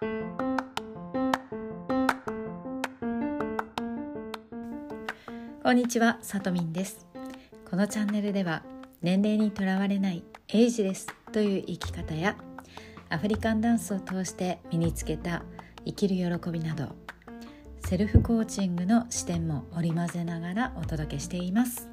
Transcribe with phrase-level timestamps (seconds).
[0.00, 0.06] こ
[5.72, 7.06] んにちは、さとみんです。
[7.68, 8.62] このチャンネルでは
[9.02, 12.34] 年齢にとらわれないエイジレスという生き方や
[13.10, 15.42] アフリカンダンスを通して身につけた
[15.84, 16.96] 生きる喜びなど
[17.80, 21.90] セルフコーチングの視点も織り交ぜながらお届けしています。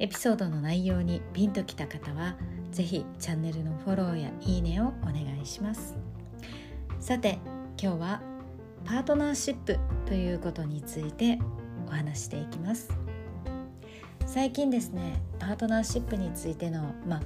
[0.00, 2.34] エピソードの内容にピンときた方は
[2.72, 6.15] 是非チャンネルのフォローやいいねをお願いします。
[7.06, 7.38] さて
[7.80, 8.20] 今日は
[8.84, 11.38] パートナーシップということについて
[11.86, 12.90] お話していきます。
[14.26, 17.20] 最近ですねパートナーシップについての,、ま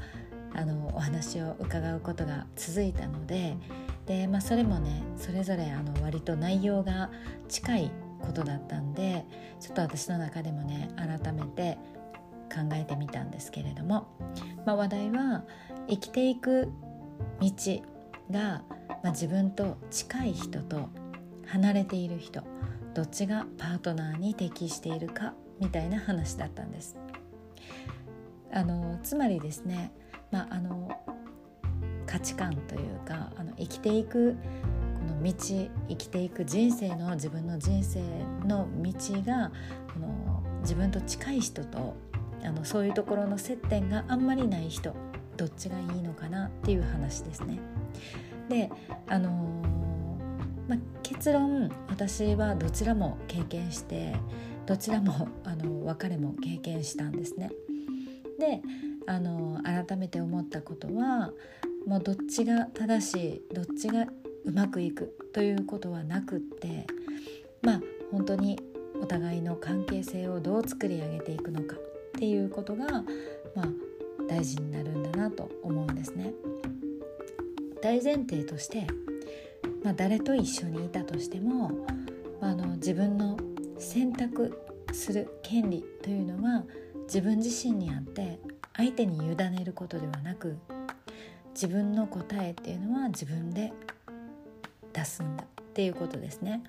[0.54, 3.56] あ、のお話を伺うことが続いたので
[4.04, 7.10] で、ま、それもねそれぞれあの割と内容が
[7.48, 9.24] 近いことだったんで
[9.60, 11.78] ちょっと私の中でもね改めて
[12.54, 14.08] 考えてみたんですけれども、
[14.66, 15.42] ま、話題は
[15.88, 16.70] 生きていく
[17.40, 17.50] 道
[18.30, 18.62] が、
[19.02, 20.88] まあ、自分と近い人と
[21.46, 22.42] 離れている人
[22.94, 26.96] どっちがパートナーに適しているかみたいな話だったんです。
[28.52, 29.92] あのつまりですね、
[30.32, 30.90] まあ、あの
[32.06, 34.36] 価値観というかあの生きていく
[34.98, 35.32] この道
[35.88, 38.00] 生きていく人生の自分の人生
[38.44, 38.92] の道
[39.24, 39.52] が
[39.94, 41.96] この自分と近い人と
[42.42, 44.94] あのそういうところの接点があんまりない人
[45.40, 47.58] どっちがいいのかなっていう話ですね。
[48.50, 48.70] で
[49.08, 49.30] あの
[50.68, 54.14] ま、結論私はどちらも経験して
[54.66, 57.50] どちらもあの別れも経験したんですね。
[58.38, 58.60] で
[59.06, 61.32] あの改めて思ったことは
[61.86, 64.06] もうどっちが正しいどっちが
[64.44, 66.86] うまくいくということはなくって
[67.62, 67.80] まあ
[68.12, 68.60] 本当に
[69.00, 71.78] お互いの関係性をどう作り上げていくのかっ
[72.18, 72.86] ていうことが、
[73.54, 73.66] まあ、
[74.30, 76.32] 大事になるんだなと思うんですね。
[77.82, 78.86] 大前提として、
[79.82, 81.70] まあ、誰と一緒にいたとしても、
[82.40, 83.36] まあ、あの自分の
[83.78, 84.56] 選択
[84.92, 86.64] する権利というのは
[87.06, 88.38] 自分自身にあって
[88.76, 90.56] 相手に委ねることではなく
[91.52, 93.72] 自分の答えっていうのは自分で
[94.92, 96.62] 出すんだっていうことですね。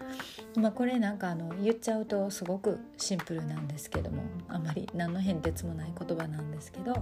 [0.55, 6.93] まあ、これなんかあの言っちゃうとすごくシンプルなんですけどもあまり何の変哲もない言葉なんですけど、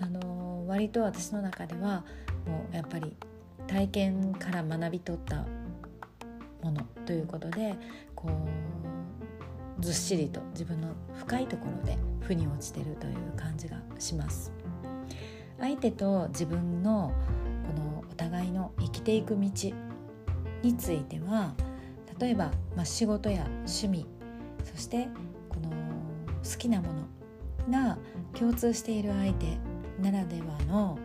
[0.00, 2.04] あの割と私の中では
[2.46, 3.16] もうやっぱり
[3.66, 5.44] 体験から学び取った
[6.62, 7.74] ものということで
[8.14, 8.28] こ
[9.78, 14.52] うずっしりと自分の深いところで腑に落ちてるという感じがします。
[15.58, 17.12] 相手と自分の
[17.66, 19.50] このお互いの生きていく道
[20.64, 21.54] については
[22.18, 24.06] 例えば、まあ、仕事や趣味
[24.64, 25.08] そして
[25.48, 25.70] この
[26.42, 27.04] 好きなもの
[27.70, 27.98] が
[28.32, 29.58] 共通している相手
[30.00, 30.98] ならではの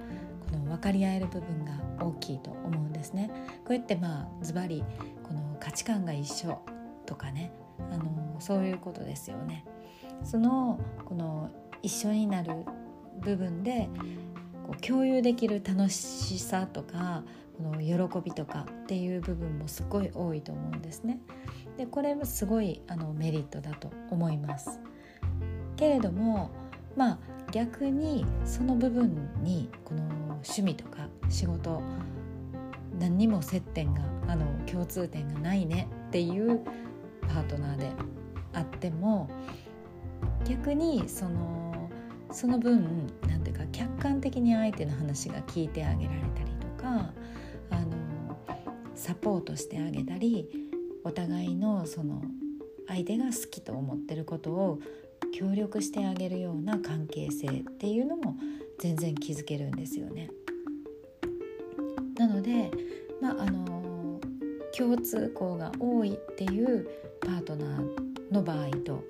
[0.50, 3.30] この分かり合える部分が大きいと思うんですね。
[3.66, 4.84] こうやってまあズバリ
[5.24, 6.60] この価値観が一緒
[7.06, 7.52] とかね
[7.92, 9.66] あのそういうことですよね。
[10.24, 11.50] そのこの
[11.82, 12.66] 一緒になる
[13.22, 13.90] 部分で
[14.66, 17.24] こう共有できる楽しさとか
[17.60, 21.20] この喜びとかっていう部分もすごい多いと思うんですね。
[21.78, 24.80] でこれもすごいあのメリットだと思います。
[25.76, 26.52] けれども
[26.96, 27.20] まあ
[27.52, 31.82] 逆にその部分にこの趣味とか仕事
[32.98, 36.62] 何にも接点があの共通点がないねっていう
[37.22, 37.92] パートナーで
[38.54, 39.30] あっても
[40.46, 41.90] 逆にその
[42.32, 47.12] その分なんていうか客観的に相手の話が聞いてあげられたりとか
[49.00, 50.50] サポートしてあげたり
[51.06, 52.22] お互いのその
[52.86, 54.80] 相手が好きと思ってることを
[55.34, 58.36] 協力してあげるような関係性っていうのも
[58.78, 60.30] 全然気づけるんですよね。
[62.18, 62.72] なので、
[63.22, 64.20] まあ、あの
[64.78, 66.90] 共通項が多いっていう
[67.22, 69.04] パートナーの場合と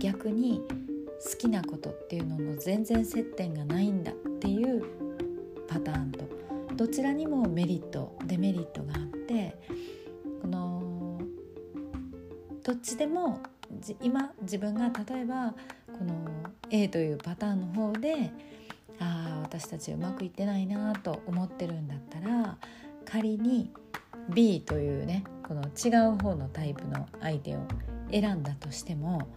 [0.00, 4.84] 逆に好きなことっていうのの全然接点がないんだっていう
[5.68, 6.25] パターンと
[6.76, 9.58] どちらにもメリットデメリットがあって
[10.42, 11.20] この
[12.62, 13.40] どっちでも
[14.00, 15.54] 今自分が例えば
[15.86, 16.14] この
[16.70, 18.30] A というパターンの方で
[18.98, 22.56] ああ私たちうまくいってないなと思ってるんだったら
[23.04, 23.70] 仮に
[24.28, 27.60] B というねこの違う方のタイプの相手を
[28.10, 29.28] 選んだとしても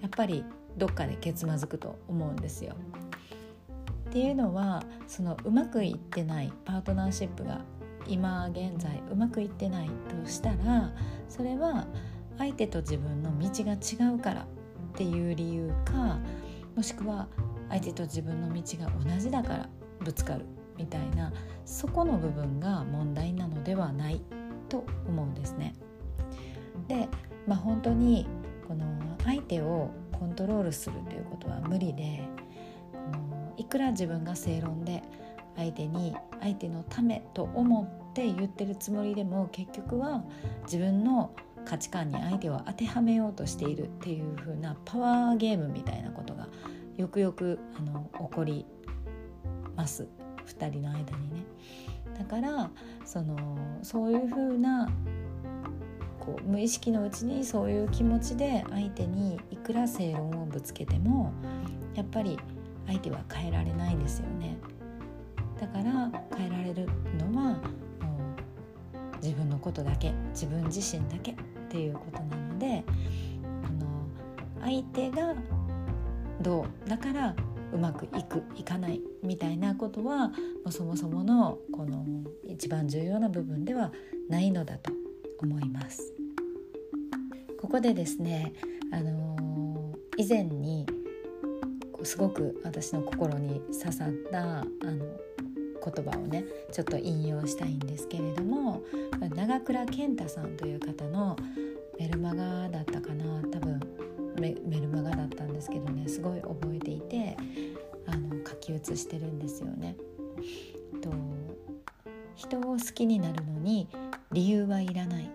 [0.00, 0.44] やっぱり
[0.76, 2.74] どっかでけつまずくと思うんですよ。
[4.14, 7.62] っていうのはそのうまくいってないパートナーシップが
[8.06, 10.92] 今現在うまくいってないとしたら
[11.28, 11.88] それは
[12.38, 14.46] 相手と自分の道が違うからっ
[14.94, 16.20] ていう理由か
[16.76, 17.26] もしくは
[17.68, 19.68] 相手と自分の道が同じだから
[19.98, 20.44] ぶつかる
[20.78, 21.32] みたいな
[21.64, 24.22] そこの部分が問題なのではない
[24.68, 25.74] と思うんですね。
[26.86, 27.08] で
[27.48, 28.28] まあ本当に
[28.68, 28.84] この
[29.24, 32.22] 相手をコントロールするということは無理で
[33.56, 35.02] いくら自分が正論で
[35.56, 40.24] 相手に相手のためと思って言ってるつもりでも結局は
[40.64, 41.34] 自分の
[41.64, 46.48] 価値観に相手を当てはめようとしているっていう風なパワーゲームみたいなことが
[46.96, 48.66] よくよくあの起こり
[49.76, 50.06] ます
[50.46, 51.44] 2人の間にね。
[52.18, 52.70] だから
[53.04, 54.88] そのそういう風な
[56.20, 61.32] こう無意識のうちにそういう気持ちで相手にいくら正論をぶつけても
[61.94, 62.38] やっぱり
[62.86, 64.56] 相手は変えられないですよね。
[65.60, 66.88] だから変えられる
[67.18, 67.58] のはも
[69.12, 71.34] う自分のことだけ自分自身だけっ
[71.68, 72.84] ていうことなので
[73.42, 74.08] あの
[74.60, 75.34] 相手が
[76.40, 77.34] どうだから
[77.72, 80.32] うまくいくいかないみたいなことは
[80.70, 82.04] そもそものこの
[82.44, 83.92] 一番重要な部分では
[84.28, 84.92] ないのだと
[85.40, 86.14] 思います。
[87.64, 88.52] ここでですね、
[88.92, 90.86] あの、以前に
[92.04, 95.06] すごく私の心に刺さったあの
[95.84, 98.82] 言葉をねちょっと引用したいんですけれども
[99.34, 101.36] 長倉健太さんという方の
[101.98, 103.80] メルマガだったかな多分
[104.38, 107.36] メルマガだったんですけどねすごい覚えていて
[108.06, 109.96] あの書き写してるんですよね。
[111.00, 111.10] と
[112.34, 113.88] 人を好きになるのに
[114.32, 115.30] 理由はいらない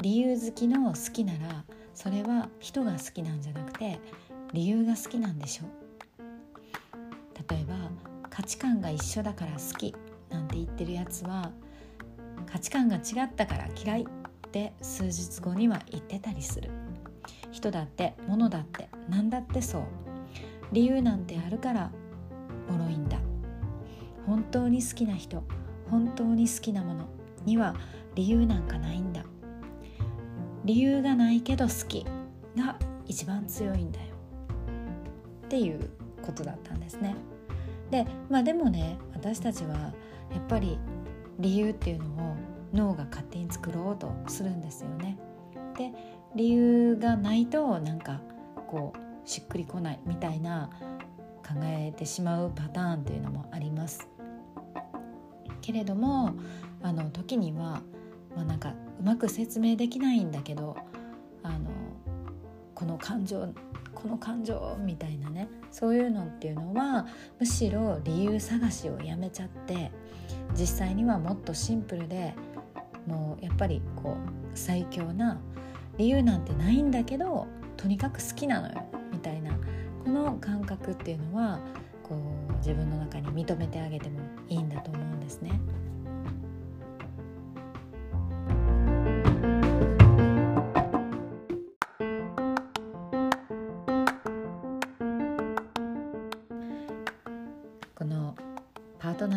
[0.00, 1.64] 理由好きの好きなら
[1.94, 3.98] それは人が好きなんじゃなくて
[4.52, 5.68] 理由が好きなんでしょう。
[7.50, 7.74] 例えば
[8.30, 9.94] 価値観が一緒だから好き
[10.30, 11.50] なんて言ってるやつは
[12.50, 16.70] 価値観が違ったから嫌いって数日後には言ってたりする。
[17.52, 19.82] 人だって物だって何だってそう。
[20.72, 21.90] 理由なんてあるから
[22.68, 23.18] 脆いんだ。
[24.26, 25.44] 本当に好きな人
[25.90, 27.08] 本当に好きなもの
[27.44, 27.74] には
[28.16, 29.24] 理由なんかないんだ。
[30.64, 32.04] 理由がないけど好き
[32.56, 32.76] が
[33.06, 34.15] 一番強いんだよ。
[35.46, 35.90] っていう
[36.22, 37.14] ことだったんですね。
[37.90, 39.92] でまあでもね私たちはや
[40.38, 40.78] っぱり
[41.38, 42.36] 理由っていうのを
[42.72, 45.16] 脳が勝手に作ろうとするんですよね。
[45.78, 45.92] で
[46.34, 48.20] 理由がないとなんか
[48.66, 50.68] こうしっくりこないみたいな
[51.46, 54.08] 考えてしまうパターンっていうのもあります。
[55.60, 56.34] けれども
[56.82, 57.82] あの時には、
[58.34, 60.76] まあ、なんかうまく説明できないんだけど
[61.42, 61.70] あの
[62.74, 63.48] この感情
[64.06, 67.08] この感情みたいなねそういうのっていうのは
[67.40, 69.90] むしろ理由探しをやめちゃって
[70.56, 72.32] 実際にはもっとシンプルで
[73.04, 75.40] もうやっぱりこう最強な
[75.98, 79.58] 理由なんてないんだけどとにかく好きなのよみたいな
[80.04, 81.58] この感覚っていうのは
[82.04, 82.14] こ
[82.48, 85.60] う自分の中に認めてあげてもいいんだと思うんですね。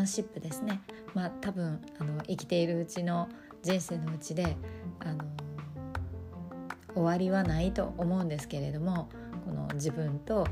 [0.10, 0.82] シップですね。
[1.14, 3.30] まあ多分あの生きているうちの
[3.62, 4.58] 人生のうちで
[5.00, 5.24] あの
[6.94, 9.10] 終わりはないと思うんですけれども
[9.46, 10.46] この自分と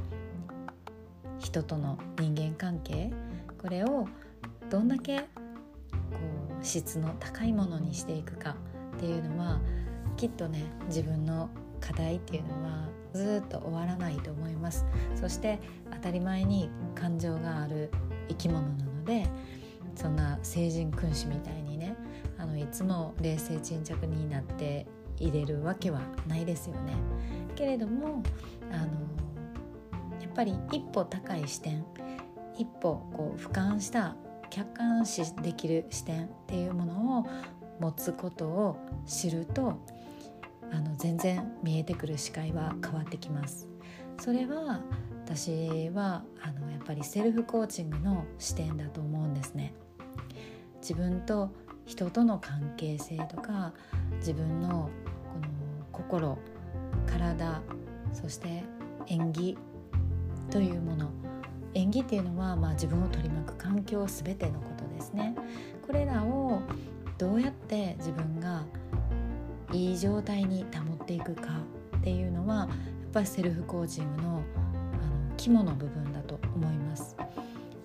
[1.40, 3.12] 人との人間関係
[3.62, 4.08] これを
[4.70, 5.26] どんだけこ
[6.62, 8.56] う質の高いものにしていくか
[8.96, 9.60] っていうのは
[10.16, 11.50] きっとね自分の
[11.80, 14.86] 課題っていうのはずっと終わらないと思います。
[15.16, 15.60] そして
[15.92, 17.92] 当たり前に感情がある
[18.30, 19.26] 生き物なので
[19.96, 21.96] そんな聖人君子みたいにね
[22.38, 24.86] あのいつも冷静沈着になって
[25.20, 26.94] 入れるわけはないですよね。
[27.56, 28.22] けれども
[28.72, 28.86] あの
[30.22, 31.84] やっぱり一歩高い視点
[32.56, 34.16] 一歩こう俯瞰した
[34.52, 37.28] 客観視できる視点っていうものを
[37.80, 39.80] 持つことを知ると
[40.72, 43.68] あの全然見えてくる視界は変わってきます。
[44.20, 44.82] それは
[45.28, 49.74] 私はあのやっぱりセルフコーチングの視点だと思うんですね。
[50.82, 51.50] 自分と
[51.86, 53.74] 人との関係性とか
[54.20, 55.48] 自分のこの
[55.92, 56.38] 心
[57.06, 57.62] 体
[58.14, 58.64] そして
[59.08, 59.58] 演技
[60.50, 61.12] というもの
[61.74, 65.36] 演技っていうのは、まあ、自分を取り巻く環境全てのことですね
[65.86, 66.62] これらを
[67.18, 68.64] どうやって自分が
[69.74, 71.50] いい状態に保っていくか
[71.98, 72.68] っていうのはやっ
[73.12, 74.44] ぱりセルフコーチングの
[75.48, 77.16] 肝の部分だと思います。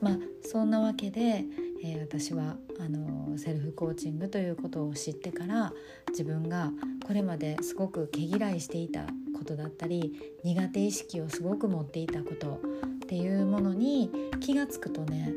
[0.00, 1.44] まあ、そんなわけで、
[1.84, 5.72] えー、私はあのセルフコーチングということを知ってから
[6.08, 6.72] 自分が
[7.06, 9.06] これまですごく毛嫌いしていた
[9.38, 12.60] ことだったり苦手意識をすごく持っていたこと
[12.96, 15.32] っていうものに気が付くとね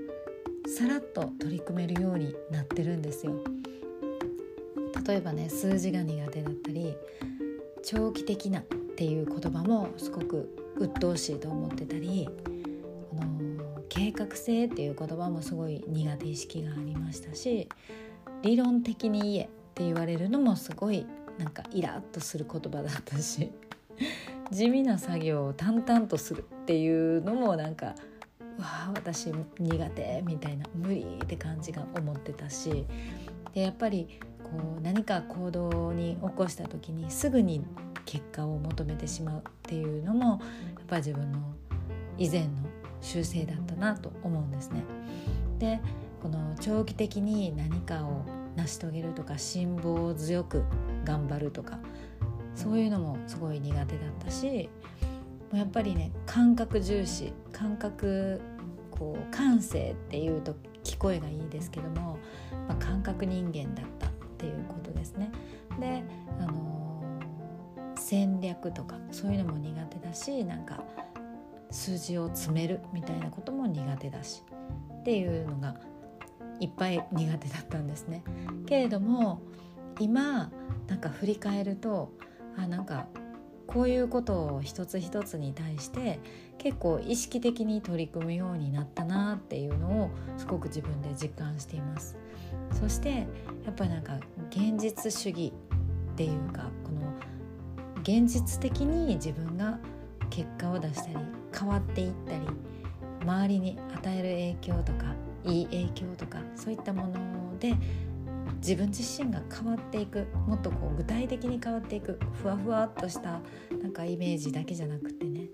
[0.65, 3.36] さらっと取り組めるようになってるんですよ。
[5.08, 6.98] 例えばね数字が苦手だったり
[7.84, 12.27] 長期的なっていう言葉もすごく鬱陶しいと思ってたり
[13.20, 17.70] あの計画性っていう言葉もすごい苦手意識がありましたし
[18.41, 21.05] 理論的に言えって言われるのもすごい
[21.38, 23.51] なんかイラッとする言葉だったし
[24.51, 27.94] 地味な作業を淡々とするっていうのもなんかわ
[28.60, 32.86] あ私苦手みたいな無理って感じが思ってたし
[33.53, 37.65] でやっぱりこう何か行動に起こした時にすぐに
[38.06, 40.40] 結果を求めてしまうっていうのもやっ
[40.88, 41.40] ぱ自分の
[42.18, 42.50] 以前の
[43.02, 44.84] 修正だったなと思うんですね。
[45.60, 45.80] で
[46.22, 50.64] この長期的に何かを成し遂げるとか辛抱強く
[51.04, 51.78] 頑張るとか
[52.56, 54.70] そういうのもすごい苦手だったし
[55.54, 58.42] やっぱりね感覚重視感覚
[58.90, 62.18] こう感性っていうと聞こえがいいですけども、
[62.68, 65.32] まあ、感覚人間だったっていうことですね。
[65.80, 66.04] で、
[66.40, 66.64] あの、
[68.08, 70.84] 戦略とかそういうのも苦手だしなんか
[71.72, 74.44] 数字を詰めるみたいなことも苦手だし
[75.00, 75.74] っていうのが
[76.60, 78.24] いっぱい苦手だったんですね。
[78.68, 79.42] けれども
[80.00, 80.52] 今
[80.88, 82.12] なんか振り返ると
[82.56, 83.08] あなんか
[83.66, 86.20] こういうことを一つ一つに対して
[86.60, 92.16] 結構意識的に取り組むようになったなっていうのをすごく自分で実感しています
[92.72, 93.28] そして
[93.66, 94.20] やっぱりなんか
[94.52, 95.52] 現実主義
[96.14, 96.70] っていうか
[98.08, 99.80] 現実的に自分が
[100.30, 101.16] 結果を出したり
[101.58, 102.42] 変わっていったり
[103.24, 104.30] 周りに与える
[104.62, 107.74] 影響とかいい影響とかそういったもので
[108.58, 113.42] 自分自身が変わっていくもっとこう具体的に変わっていくふわふわっとした
[113.82, 115.46] なんかイメージだけじゃなくてね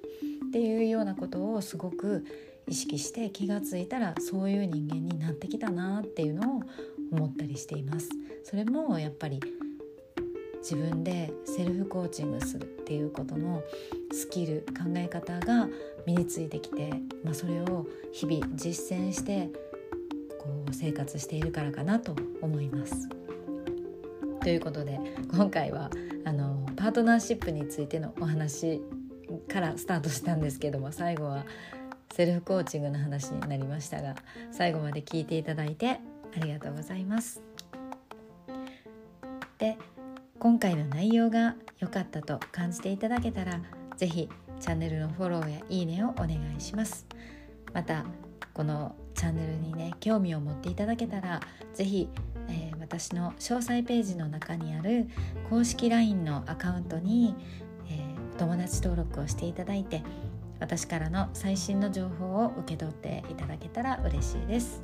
[0.47, 2.25] っていうようなことをすごく
[2.67, 6.61] 意識して気が付いたらそういう人間になってきたなっていうのを
[7.13, 8.09] 思ったりしています。
[8.43, 9.39] それもやっぱり
[10.61, 13.63] 自分でセルフコーチングするっていうことの
[14.11, 15.67] スキル考え方が
[16.05, 16.91] 身についてきて、
[17.23, 19.49] まあ、それを日々実践して
[20.39, 23.09] こう生活しているからかなと思います。
[24.41, 24.99] ということで
[25.31, 25.89] 今回は
[26.25, 28.81] あのパートナーシップについてのお話
[29.47, 31.45] からスタートしたんですけども最後は
[32.13, 34.15] セルフコーチングの話になりましたが
[34.51, 35.99] 最後まで聞いていただいて
[36.35, 37.41] ありがとうございます。
[39.59, 39.77] で
[40.41, 43.61] 今回の内容が良かったと感じていただけたら
[43.95, 44.27] 是非
[44.59, 47.05] チャンネルのフォローやいいねをお願いします。
[47.73, 48.05] また
[48.51, 51.41] このチャンネルにね興味を持っていただけたら
[51.75, 52.09] 是非、
[52.47, 55.07] えー、私の詳細ページの中にある
[55.47, 57.35] 公式 LINE のアカウントに、
[57.87, 60.01] えー、友達登録をしていただいて
[60.59, 64.81] 私からの最新の情報を受け取っていただけたら嬉しいです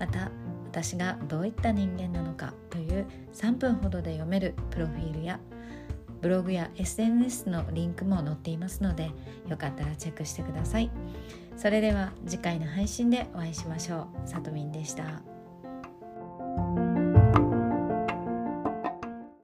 [0.00, 0.32] また
[0.72, 5.38] 私がどういった人間なのかという3分ほどで読めるプロフィールや
[6.22, 9.10] ブログや SNS のリンクも載っていますので
[9.48, 10.90] よかったらチェックしてください。
[11.58, 14.28] それでは次回の配信でお会いしましょう。
[14.28, 15.31] さとみんでした。